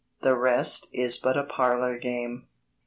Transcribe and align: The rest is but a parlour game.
The 0.21 0.35
rest 0.35 0.87
is 0.93 1.19
but 1.19 1.37
a 1.37 1.43
parlour 1.43 1.99
game. 1.99 2.47